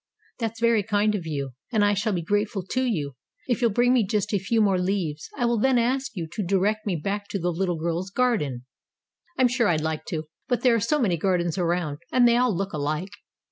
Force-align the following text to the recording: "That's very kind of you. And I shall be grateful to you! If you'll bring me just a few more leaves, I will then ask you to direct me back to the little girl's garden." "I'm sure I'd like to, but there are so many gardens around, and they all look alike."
"That's 0.39 0.59
very 0.59 0.81
kind 0.81 1.13
of 1.13 1.27
you. 1.27 1.51
And 1.71 1.85
I 1.85 1.93
shall 1.93 2.11
be 2.11 2.23
grateful 2.23 2.63
to 2.63 2.81
you! 2.83 3.15
If 3.45 3.61
you'll 3.61 3.69
bring 3.69 3.93
me 3.93 4.03
just 4.03 4.33
a 4.33 4.39
few 4.39 4.59
more 4.59 4.79
leaves, 4.79 5.29
I 5.37 5.45
will 5.45 5.59
then 5.59 5.77
ask 5.77 6.13
you 6.15 6.27
to 6.31 6.43
direct 6.43 6.87
me 6.87 6.95
back 6.95 7.27
to 7.27 7.39
the 7.39 7.51
little 7.51 7.77
girl's 7.77 8.09
garden." 8.09 8.65
"I'm 9.37 9.47
sure 9.47 9.67
I'd 9.67 9.81
like 9.81 10.05
to, 10.05 10.23
but 10.47 10.61
there 10.63 10.73
are 10.73 10.79
so 10.79 10.97
many 10.99 11.17
gardens 11.17 11.55
around, 11.59 11.99
and 12.11 12.27
they 12.27 12.35
all 12.35 12.51
look 12.57 12.73
alike." 12.73 13.11